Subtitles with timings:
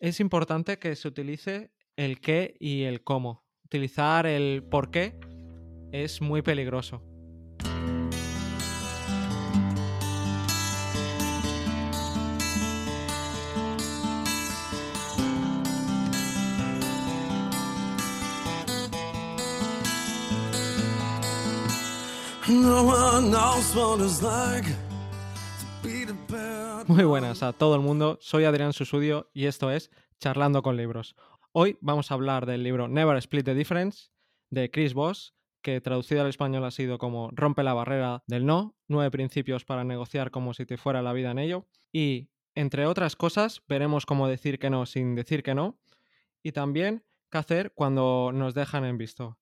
[0.00, 3.44] es importante que se utilice el qué y el cómo.
[3.64, 5.14] Utilizar el por qué
[5.92, 7.02] es muy peligroso.
[26.90, 31.14] Muy buenas a todo el mundo, soy Adrián Susudio y esto es Charlando con Libros.
[31.52, 34.08] Hoy vamos a hablar del libro Never Split the Difference
[34.50, 38.74] de Chris Voss, que traducido al español ha sido como Rompe la barrera del no,
[38.88, 41.68] nueve principios para negociar como si te fuera la vida en ello.
[41.92, 45.78] Y, entre otras cosas, veremos cómo decir que no sin decir que no.
[46.42, 49.38] Y también qué hacer cuando nos dejan en visto.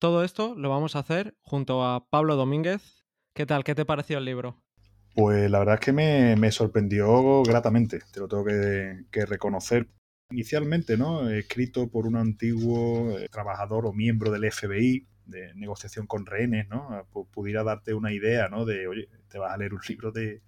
[0.00, 3.04] Todo esto lo vamos a hacer junto a Pablo Domínguez.
[3.34, 3.62] ¿Qué tal?
[3.62, 4.64] ¿Qué te pareció el libro?
[5.18, 9.88] Pues la verdad es que me, sorprendió gratamente, te lo tengo que, reconocer.
[10.30, 11.28] Inicialmente, ¿no?
[11.28, 17.04] Escrito por un antiguo eh, trabajador o miembro del FBI de negociación con rehenes, ¿no?
[17.32, 18.64] Pudiera darte una idea, ¿no?
[18.64, 20.40] De, oye, te vas a leer un libro de,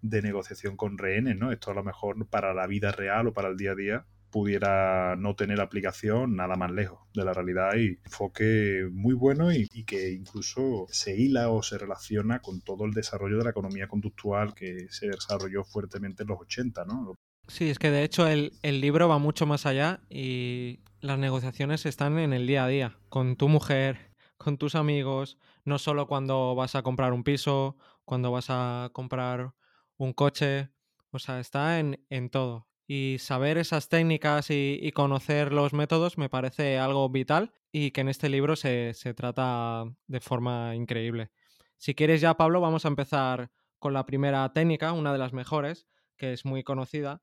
[0.00, 1.52] de negociación con rehenes, ¿no?
[1.52, 5.14] Esto a lo mejor para la vida real o para el día a día pudiera
[5.14, 10.10] no tener aplicación nada más lejos de la realidad y enfoque muy bueno y, que
[10.10, 14.88] incluso se hila o se relaciona con todo el desarrollo de la economía conductual que
[14.90, 17.14] se desarrolló fuertemente en los 80, ¿no?
[17.46, 21.86] Sí, es que de hecho el, el libro va mucho más allá y las negociaciones
[21.86, 26.56] están en el día a día, con tu mujer, con tus amigos, no solo cuando
[26.56, 29.54] vas a comprar un piso, cuando vas a comprar
[29.96, 30.70] un coche,
[31.12, 36.28] o sea, está en, en todo y saber esas técnicas y, conocer los métodos me
[36.28, 41.30] parece algo vital y que en este libro se, trata de forma increíble.
[41.76, 45.86] Si quieres ya, Pablo, vamos a empezar con la primera técnica, una de las mejores,
[46.16, 47.22] que es muy conocida,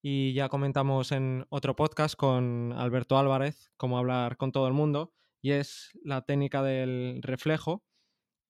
[0.00, 5.12] y ya comentamos en otro podcast con Alberto Álvarez cómo hablar con todo el mundo,
[5.42, 7.82] y es la técnica del reflejo,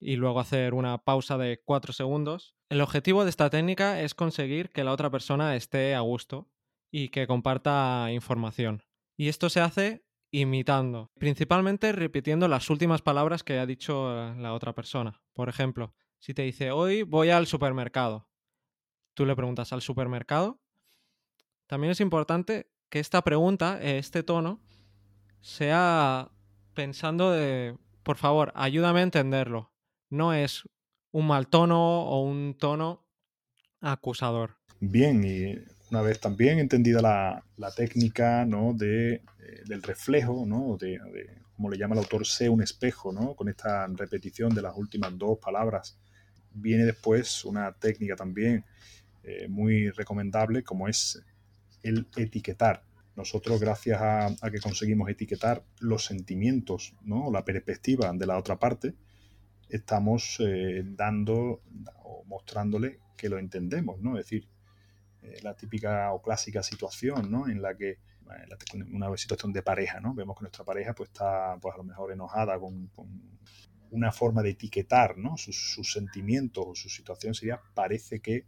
[0.01, 2.55] y luego hacer una pausa de cuatro segundos.
[2.69, 6.51] El objetivo de esta técnica es conseguir que la otra persona esté a gusto
[6.91, 8.83] y que comparta información.
[9.17, 14.75] Y esto se hace imitando, principalmente repitiendo las últimas palabras que ha dicho la otra
[14.75, 15.23] persona.
[15.33, 18.29] Por ejemplo, si te dice, hoy voy al supermercado,
[19.15, 20.61] tú le preguntas al supermercado.
[21.67, 24.61] También es importante que esta pregunta, este tono,
[25.41, 26.31] sea
[26.75, 29.73] pensando de, por favor, ayúdame a entenderlo
[30.11, 30.69] no es
[31.13, 33.05] un mal tono o un tono
[33.81, 34.57] acusador.
[34.81, 35.55] Bien, y
[35.91, 38.75] una vez también entendida la, técnica ¿no?
[38.75, 39.23] de, eh,
[39.67, 40.77] del reflejo, ¿no?
[40.77, 40.99] de,
[41.57, 43.35] como le llama el autor, sé un espejo, ¿no?
[43.35, 45.99] con esta repetición de las últimas dos palabras,
[46.53, 48.65] viene después una técnica también
[49.23, 51.23] eh, muy recomendable como es
[51.83, 52.85] el etiquetar.
[53.17, 57.33] Nosotros, gracias a, a, que conseguimos etiquetar los sentimientos, ¿no?
[57.33, 58.95] la perspectiva de la otra parte,
[59.69, 61.63] estamos eh, dando
[62.05, 64.19] o mostrándole que lo entendemos, ¿no?
[64.19, 64.49] Es decir,
[65.23, 67.49] eh, la típica o clásica situación, ¿no?
[67.49, 67.99] En la que
[68.75, 70.15] en una situación de pareja, ¿no?
[70.15, 72.91] Vemos que nuestra pareja pues está pues a lo mejor enojada con,
[73.91, 75.39] una forma de etiquetar, ¿no?
[75.39, 78.45] Sus, sentimientos o su situación sería parece que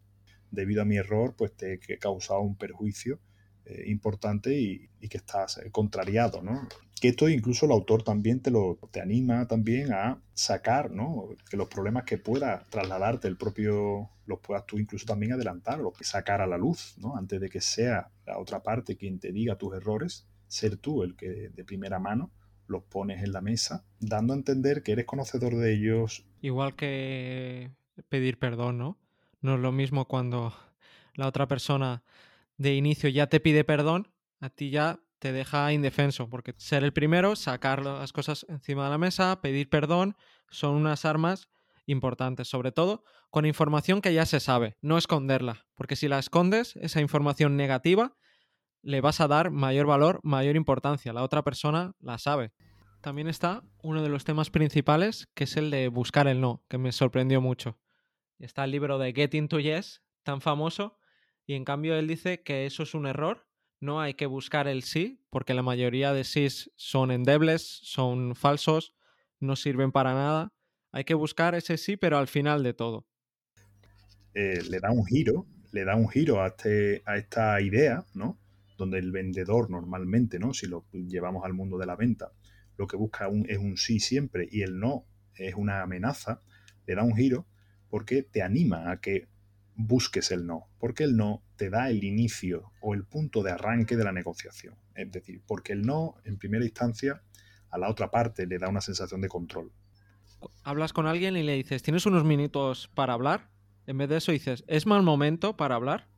[0.51, 3.21] debido a mi error pues te he causado un perjuicio
[3.65, 6.69] eh, importante y, que estás contrariado, ¿no?
[7.01, 11.31] Que esto incluso el autor también te lo te anima también a sacar, ¿no?
[11.51, 15.93] Que los problemas que pueda trasladarte el propio los puedas tú incluso también adelantar o
[16.01, 17.17] sacar a la luz, ¿no?
[17.17, 21.17] Antes de que sea la otra parte quien te diga tus errores, ser tú el
[21.17, 22.31] que de primera mano
[22.67, 26.25] los pones en la mesa, dando a entender que eres conocedor de ellos.
[26.41, 27.71] Igual que
[28.09, 28.99] pedir perdón, ¿no?
[29.41, 30.55] No es lo mismo cuando
[31.15, 32.03] la otra persona
[32.59, 34.09] de inicio ya te pide perdón,
[34.41, 38.91] a ti ya te deja indefenso, porque ser el primero, sacar las cosas encima de
[38.91, 40.17] la mesa, pedir perdón,
[40.51, 41.49] son unas armas
[41.87, 46.75] importantes, sobre todo con información que ya se sabe, no esconderla, porque si la escondes,
[46.77, 48.17] esa información negativa,
[48.83, 52.53] le vas a dar mayor valor, mayor importancia, la otra persona la sabe.
[53.03, 56.79] También está uno de los temas principales, que es el de buscar el no, que
[56.79, 57.79] me sorprendió mucho.
[58.39, 60.99] Está el libro de Getting to Yes, tan famoso,
[61.45, 63.50] y en cambio él dice que eso es un error
[63.81, 68.95] no hay que buscar el sí, porque la mayoría de sís son endebles, son falsos,
[69.41, 70.53] no sirven para nada.
[70.93, 73.07] Hay que buscar ese sí, pero al final de todo.
[74.35, 78.39] Eh, le da un giro, le da un giro a, este, a esta idea, ¿no?
[78.77, 80.53] Donde el vendedor normalmente, ¿no?
[80.53, 82.33] Si lo llevamos al mundo de la venta,
[82.77, 86.43] lo que busca es un sí siempre y el no es una amenaza,
[86.87, 87.47] le da un giro
[87.89, 89.29] porque te anima a que
[89.75, 93.97] busques el no, porque el no te da el inicio o el punto de arranque
[93.97, 94.75] de la negociación.
[94.95, 97.23] Es decir, porque el no, en primera instancia,
[97.71, 99.73] a la otra parte le da una sensación de control.
[100.65, 103.51] Hablas con alguien y le dices, ¿tienes unos minutos para hablar?
[103.87, 106.09] En vez de eso dices, ¿es mal momento para hablar?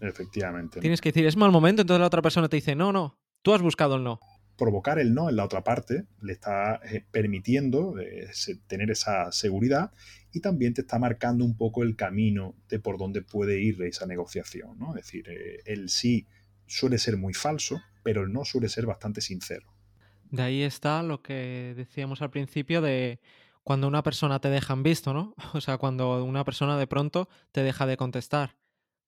[0.00, 0.80] Efectivamente.
[0.80, 3.54] Tienes que decir, es mal momento, entonces la otra persona te dice, no, no, tú
[3.54, 4.20] has buscado el no.
[4.56, 8.30] Provocar el no en la otra parte le está eh, permitiendo eh,
[8.66, 9.92] tener esa seguridad
[10.34, 14.04] y también te está marcando un poco el camino de por dónde puede ir esa
[14.04, 14.76] negociación.
[14.78, 14.90] ¿no?
[14.90, 16.26] Es decir, eh, el sí
[16.66, 19.72] suele ser muy falso, pero el no suele ser bastante sincero.
[20.30, 23.20] De ahí está lo que decíamos al principio de
[23.62, 25.34] cuando una persona te deja en visto, ¿no?
[25.54, 28.58] O sea, cuando una persona de pronto te deja de contestar.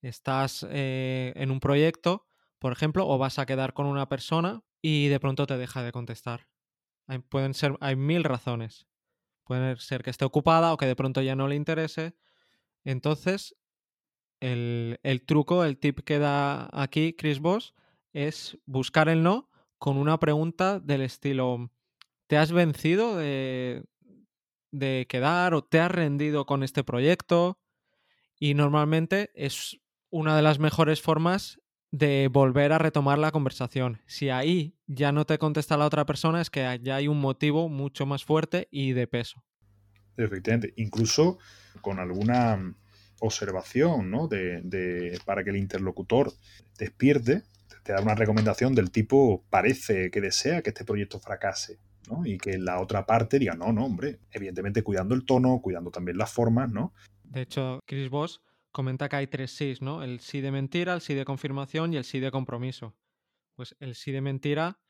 [0.02, 2.28] Estás eh, en un proyecto,
[2.60, 5.90] por ejemplo, o vas a quedar con una persona y de pronto te deja de
[5.90, 6.46] contestar.
[7.28, 8.86] Pueden ser, hay mil razones.
[9.46, 12.16] Puede ser que esté ocupada o que de pronto ya no le interese.
[12.84, 13.54] Entonces,
[14.40, 17.72] el, el truco, el tip que da aquí Chris Voss
[18.12, 19.48] es buscar el no
[19.78, 21.70] con una pregunta del estilo,
[22.26, 23.84] ¿te has vencido de,
[24.72, 27.60] de quedar o te has rendido con este proyecto?
[28.40, 29.78] Y normalmente es
[30.10, 31.60] una de las mejores formas
[31.90, 34.00] de volver a retomar la conversación.
[34.06, 37.68] Si ahí ya no te contesta la otra persona, es que ya hay un motivo
[37.68, 39.42] mucho más fuerte y de peso.
[40.16, 41.38] Efectivamente, incluso
[41.80, 42.74] con alguna
[43.20, 44.28] observación, ¿no?
[44.28, 46.32] De, de, para que el interlocutor
[46.78, 47.42] despierte,
[47.82, 51.78] te da una recomendación del tipo parece que desea que este proyecto fracase.
[52.10, 52.24] ¿no?
[52.24, 56.16] Y que la otra parte diga, no, no, hombre, evidentemente cuidando el tono, cuidando también
[56.16, 56.92] las formas, ¿no?
[57.24, 58.40] De hecho, Chris Voss
[58.76, 60.02] comenta que hay tres sís, ¿no?
[60.02, 62.94] El sí de mentira, el sí de confirmación y el sí de compromiso.
[63.56, 64.80] Pues el sí de mentira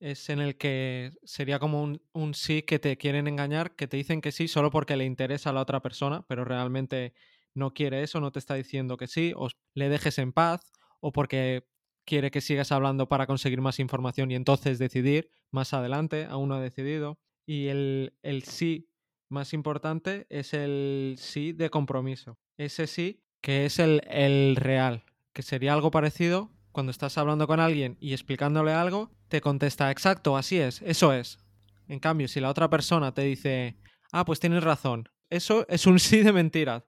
[0.00, 3.96] es en el que sería como un, un, sí que te quieren engañar, que te
[3.96, 7.14] dicen que sí solo porque le interesa a la otra persona, pero realmente
[7.54, 11.12] no quiere eso, no te está diciendo que sí, o le dejes en paz, o
[11.12, 11.66] porque
[12.04, 16.56] quiere que sigas hablando para conseguir más información y entonces decidir más adelante, aún no
[16.56, 17.20] ha decidido.
[17.46, 18.90] Y el, el sí
[19.30, 22.38] más importante es el sí de compromiso.
[22.56, 27.60] Ese sí que es el, el real, que sería algo parecido cuando estás hablando con
[27.60, 31.38] alguien y explicándole algo, te contesta, exacto, así es, eso es.
[31.86, 33.76] En cambio, si la otra persona te dice,
[34.12, 36.86] ah, pues tienes razón, eso es un sí de mentira.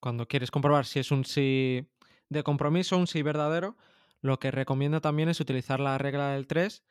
[0.00, 1.86] Cuando quieres comprobar si es un sí
[2.28, 3.76] de compromiso, un sí verdadero,
[4.22, 6.82] lo que recomiendo también es utilizar la regla del 3,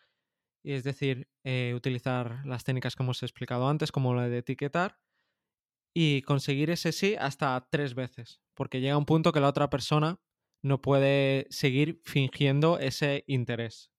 [0.64, 5.00] y es decir, eh, utilizar las técnicas que hemos explicado antes, como la de etiquetar,
[5.94, 10.20] y conseguir ese sí hasta tres veces, porque llega un punto que la otra persona
[10.62, 13.92] no puede seguir fingiendo ese interés.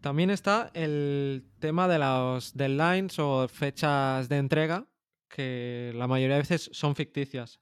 [0.00, 4.86] También está el tema de los deadlines o fechas de entrega,
[5.28, 7.60] que la mayoría de veces son ficticias.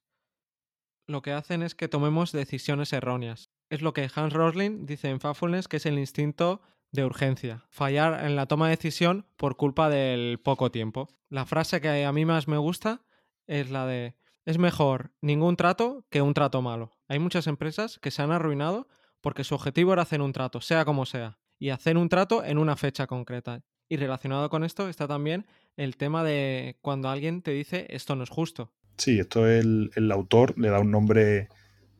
[1.07, 3.51] Lo que hacen es que tomemos decisiones erróneas.
[3.71, 6.63] Es lo que Hans Rosling dice en Factfulness, que es el instinto
[6.93, 7.67] de urgencia.
[7.71, 11.09] Fallar en la toma de decisión por culpa del poco tiempo.
[11.29, 13.03] La frase que a mí más me gusta
[13.49, 14.15] es la de
[14.45, 16.93] es mejor ningún trato que un trato malo.
[17.09, 18.89] Hay muchas empresas que se han arruinado
[19.21, 22.57] porque su objetivo era hacer un trato, sea como sea, y hacer un trato en
[22.57, 23.63] una fecha concreta.
[23.91, 25.47] Y relacionado con esto está también
[25.77, 28.73] el tema de cuando alguien te dice esto no es justo.
[28.97, 31.49] Sí, esto el, el autor le da un nombre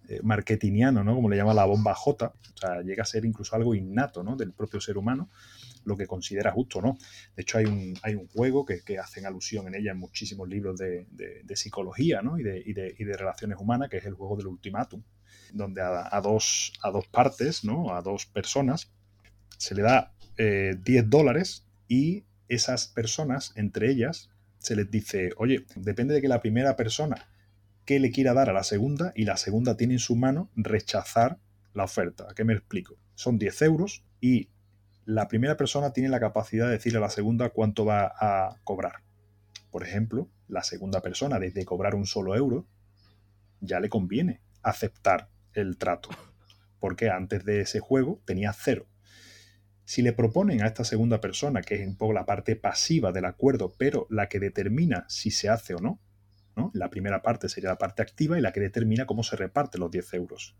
[0.09, 1.15] eh, marketingiano, ¿no?
[1.15, 2.27] Como le llama la bomba J.
[2.27, 4.37] O sea, llega a ser incluso algo innato, ¿no?
[4.37, 5.29] Del propio ser humano,
[5.85, 6.99] lo que considera justo, ¿no?
[7.37, 10.49] De hecho, hay un, hay un juego que, que hacen alusión en ella en muchísimos
[10.49, 12.39] libros de, de, psicología, ¿no?
[12.39, 15.03] Y de, y, y de, relaciones humanas, que es el juego del ultimátum,
[15.53, 17.95] donde a, a, dos, a dos partes, ¿no?
[17.95, 18.91] A dos personas,
[19.59, 25.67] se le da eh, 10 dólares y esas personas, entre ellas, se les dice, oye,
[25.77, 27.29] depende de que la primera persona
[27.89, 31.39] que le quiera dar a la segunda y la segunda tiene en su mano rechazar
[31.73, 32.27] la oferta.
[32.29, 32.99] ¿A qué me explico?
[33.15, 34.51] Son 10 euros y
[35.07, 38.97] la primera persona tiene la capacidad de decirle a la segunda cuánto va a cobrar.
[39.71, 42.67] Por ejemplo, la segunda persona, desde cobrar un solo euro,
[43.63, 46.11] ya le conviene aceptar el trato,
[46.81, 48.87] porque antes de ese juego tenía cero.
[49.87, 53.25] Si le proponen a esta segunda persona, que es un poco la parte pasiva del
[53.25, 55.99] acuerdo, pero la que determina si se hace o no,
[56.75, 59.91] La primera parte sería la parte activa y la que determina cómo se reparten los
[59.91, 60.57] 10 euros.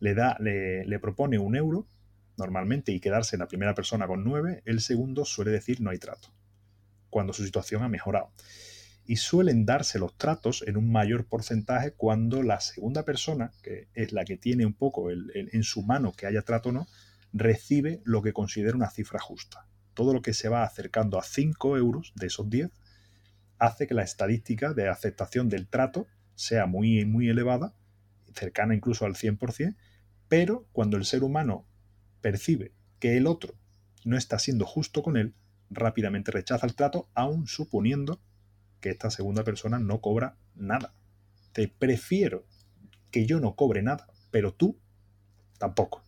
[0.00, 1.86] Le, da, le, propone un euro
[2.36, 5.98] normalmente y quedarse en la primera persona con 9, el segundo suele decir no hay
[5.98, 6.28] trato,
[7.10, 8.30] cuando su situación ha mejorado.
[9.06, 14.12] Y suelen darse los tratos en un mayor porcentaje cuando la segunda persona, que es
[14.12, 16.86] la que tiene un poco el, en su mano que haya trato o no,
[17.32, 19.66] recibe lo que considera una cifra justa.
[19.94, 22.70] Todo lo que se va acercando a 5 euros de esos 10
[23.58, 27.74] hace que la estadística de aceptación del trato sea muy, muy elevada
[28.34, 29.76] cercana incluso al 100%,
[30.28, 31.66] pero cuando el ser humano
[32.20, 33.54] percibe que el otro
[34.04, 35.34] no está siendo justo con él,
[35.70, 38.20] rápidamente rechaza el trato, aun suponiendo
[38.80, 40.94] que esta segunda persona no cobra nada.
[41.52, 42.46] Te prefiero
[43.10, 44.78] que yo no cobre nada, pero tú
[45.58, 46.07] tampoco.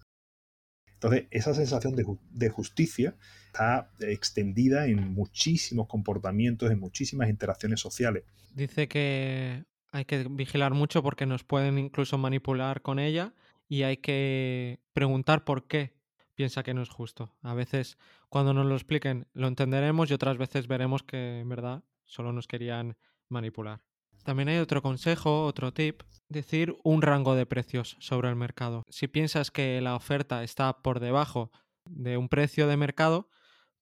[1.02, 3.14] Entonces, esa sensación de, justicia
[3.46, 8.24] está extendida en muchísimos comportamientos, en muchísimas interacciones sociales.
[8.54, 13.32] Dice que hay que vigilar mucho porque nos pueden incluso manipular con ella
[13.66, 15.94] y hay que preguntar por qué
[16.34, 17.34] piensa que no es justo.
[17.40, 17.96] A veces
[18.28, 22.46] cuando nos lo expliquen lo entenderemos y otras veces veremos que en verdad solo nos
[22.46, 22.98] querían
[23.30, 23.80] manipular.
[24.24, 28.84] También hay otro consejo, otro tip, decir un rango de precios sobre el mercado.
[28.88, 31.50] Si piensas que la oferta está por debajo
[31.84, 33.28] de un precio de mercado,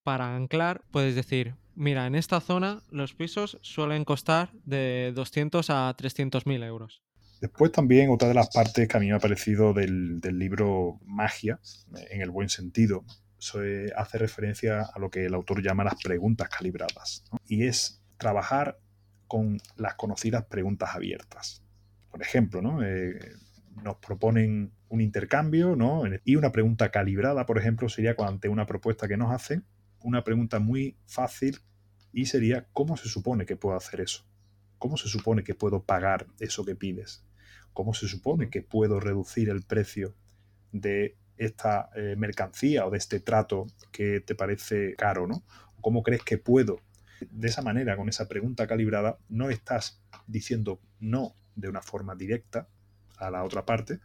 [0.03, 5.95] para anclar puedes decir, mira, en esta zona los pisos suelen costar de 200 a
[5.97, 7.03] 300 mil euros.
[7.41, 11.61] Después también otra de las partes que a mí me ha parecido del, libro Magia,
[12.11, 13.05] en el buen sentido,
[13.97, 17.23] hace referencia a lo que el autor llama las preguntas calibradas.
[17.47, 18.81] Y es trabajar
[19.29, 21.63] con las conocidas preguntas abiertas.
[22.11, 22.83] Por ejemplo, ¿no?
[22.83, 23.19] Eh,
[23.85, 26.03] nos proponen un intercambio, ¿no?
[26.25, 29.65] Y una pregunta calibrada, por ejemplo, sería ante una propuesta que nos hacen,
[30.03, 31.61] una pregunta muy fácil
[32.13, 34.25] y sería, ¿cómo se supone que puedo hacer eso?
[34.79, 37.25] ¿Cómo se supone que puedo pagar eso que pides?
[37.73, 40.15] ¿Cómo se supone que puedo reducir el precio
[40.73, 45.45] de esta eh, mercancía o de este trato que te parece caro, ¿no?
[45.81, 46.81] ¿Cómo crees que puedo
[47.31, 52.69] de esa manera, con esa pregunta calibrada, no estás diciendo no de una forma directa
[53.17, 54.01] a la otra parte,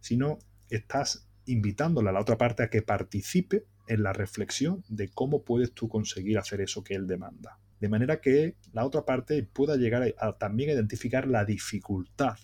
[0.00, 0.38] sino
[0.70, 5.72] estás invitándole a la otra parte a que participe en la reflexión de cómo puedes
[5.72, 7.58] tú conseguir hacer eso que él demanda.
[7.80, 12.38] De manera que la otra parte pueda llegar a, también identificar la dificultad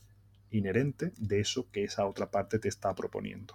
[0.51, 3.55] inherente de eso que esa otra parte te está proponiendo.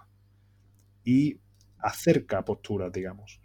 [1.04, 1.38] Y
[1.78, 3.40] acerca posturas, digamos.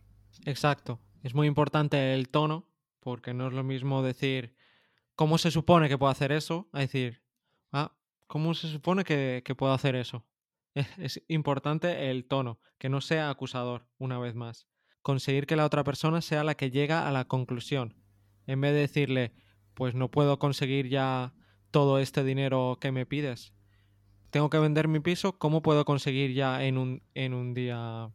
[0.45, 0.99] Exacto.
[1.21, 2.70] Es muy importante el tono
[3.01, 4.55] porque no es lo mismo decir
[5.15, 7.22] cómo se supone que puedo hacer eso a decir,
[7.74, 7.93] ah,
[8.27, 10.25] ¿cómo se supone que, puedo hacer eso?
[10.98, 14.67] Es, importante el tono, que no sea acusador, una vez más.
[15.01, 17.96] Conseguir que la otra persona sea la que llega a la conclusión.
[18.48, 19.34] En vez de decirle,
[19.74, 21.34] pues no puedo conseguir ya
[21.72, 23.53] todo este dinero que me pides.
[24.29, 28.12] Tengo que vender mi piso, ¿cómo puedo conseguir ya en un, en un día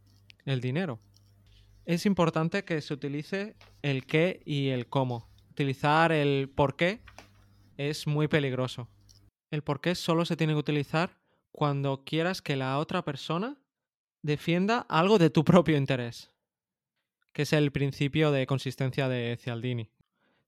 [0.47, 1.01] el dinero?
[1.87, 5.31] Es importante que se utilice el qué y el cómo.
[5.51, 7.01] Utilizar el por qué
[7.77, 8.89] es muy peligroso.
[9.53, 11.17] El por qué solo se tiene que utilizar
[11.53, 13.57] cuando quieras que la otra persona
[14.23, 16.33] defienda algo de tu propio interés,
[17.33, 19.93] que es el principio de consistencia de Cialdini.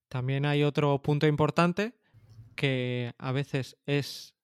[0.09, 1.95] También hay otro punto importante
[2.57, 4.35] que a veces es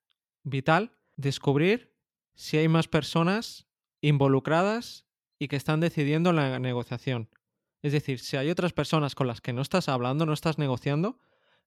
[0.45, 1.93] vital, descubrir
[2.37, 3.67] si hay más personas
[4.01, 5.04] involucradas
[5.45, 7.29] y que están decidiendo la negociación.
[7.83, 11.19] Es decir, si hay otras personas con las que no estás hablando, no estás negociando,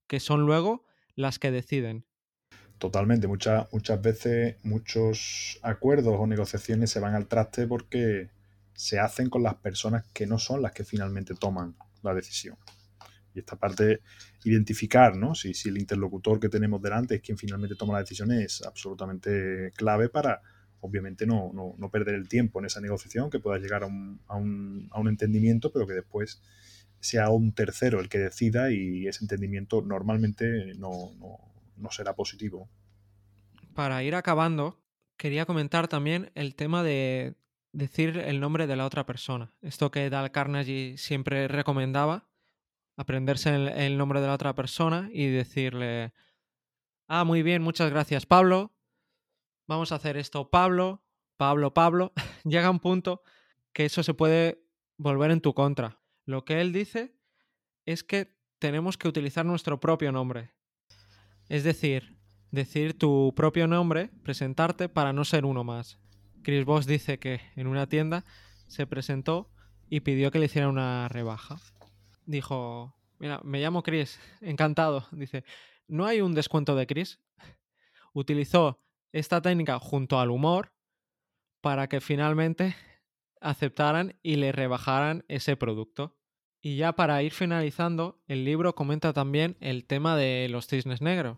[0.07, 2.07] que son luego las que deciden.
[2.79, 8.31] Totalmente, muchas, muchas veces muchos acuerdos o negociaciones se van al traste porque
[8.73, 12.57] se hacen con las personas que no son las que finalmente toman la decisión.
[13.35, 14.01] Y esta parte,
[14.43, 15.35] identificar, ¿no?
[15.35, 19.71] Si, si el interlocutor que tenemos delante es quien finalmente toma la decisión es absolutamente
[19.75, 20.41] clave para,
[20.81, 24.35] obviamente no, no, perder el tiempo en esa negociación, que pueda llegar a un, a,
[24.35, 26.41] un, a un, entendimiento, pero que después
[26.99, 31.11] sea un tercero el que decida y ese entendimiento normalmente no,
[31.77, 32.69] no será positivo.
[33.73, 34.81] Para ir acabando,
[35.17, 37.35] quería comentar también el tema de
[37.73, 39.53] decir el nombre de la otra persona.
[39.61, 42.27] Esto que Dal Carnegie siempre recomendaba,
[42.95, 46.13] aprenderse el nombre de la otra persona y decirle,
[47.07, 48.73] ah, muy bien, muchas gracias Pablo,
[49.67, 51.03] vamos a hacer esto, Pablo,
[51.37, 53.21] Pablo, Pablo, llega un punto
[53.73, 54.63] que eso se puede
[54.97, 55.99] volver en tu contra.
[56.25, 57.15] Lo que él dice
[57.85, 60.51] es que tenemos que utilizar nuestro propio nombre.
[61.47, 62.17] Es decir,
[62.51, 65.99] decir tu propio nombre, presentarte para no ser uno más.
[66.43, 68.25] Chris Voss dice que en una tienda
[68.67, 69.51] se presentó
[69.89, 71.57] y pidió que le hiciera una rebaja.
[72.25, 75.07] Dijo, mira, me llamo Chris, encantado.
[75.11, 75.43] Dice,
[75.87, 77.19] ¿no hay un descuento de Chris?
[78.13, 80.73] Utilizó esta técnica junto al humor
[81.61, 82.75] para que finalmente
[83.41, 86.15] aceptaran y le rebajaran ese producto.
[86.61, 91.37] Y ya para ir finalizando, el libro comenta también el tema de los cisnes negros,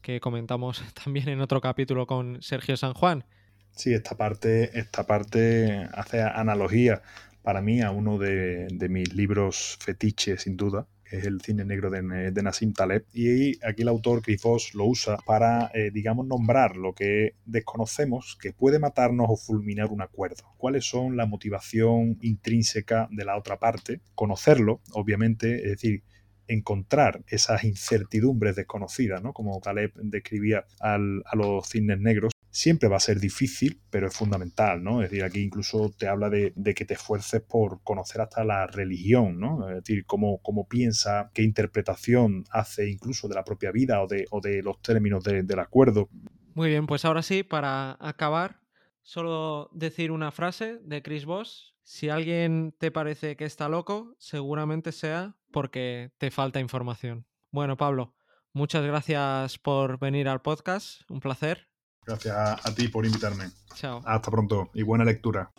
[0.00, 3.24] que comentamos también en otro capítulo con Sergio San Juan.
[3.72, 7.02] Sí, esta parte, esta parte hace analogía
[7.44, 11.90] para mí a uno de, mis libros fetiches, sin duda, que es el cine negro
[11.90, 13.04] de, de Nassim Taleb.
[13.12, 18.52] Y aquí el autor Voss lo usa para, eh, digamos, nombrar lo que desconocemos que
[18.52, 20.54] puede matarnos o fulminar un acuerdo.
[20.56, 24.00] ¿Cuáles son la motivación intrínseca de la otra parte?
[24.14, 26.02] Conocerlo, obviamente, es decir,
[26.46, 29.32] encontrar esas incertidumbres desconocidas, ¿no?
[29.32, 34.82] Como Taleb describía a los cisnes negros, siempre va a ser difícil, pero es fundamental,
[34.82, 35.02] ¿no?
[35.02, 39.40] Es decir, aquí incluso te habla de, que te esfuerces por conocer hasta la religión,
[39.40, 39.68] ¿no?
[39.68, 44.26] Es decir, cómo, cómo piensa, qué interpretación hace incluso de la propia vida o de,
[44.30, 46.08] o de los términos del acuerdo.
[46.54, 48.60] Muy bien, pues ahora sí, para acabar,
[49.02, 51.74] solo decir una frase de Chris Voss.
[51.82, 57.26] Si alguien te parece que está loco, seguramente sea porque te falta información.
[57.50, 58.14] Bueno, Pablo,
[58.52, 61.02] muchas gracias por venir al podcast.
[61.10, 61.73] Un placer.
[62.06, 63.50] Gracias a, ti por invitarme.
[63.74, 64.02] Chao.
[64.04, 65.50] Hasta pronto y buena lectura.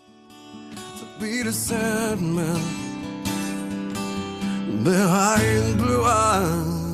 [5.77, 6.84] blue eyes.